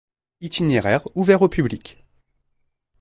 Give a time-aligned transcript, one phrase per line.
[0.41, 2.03] Itinéraire ouvert au public.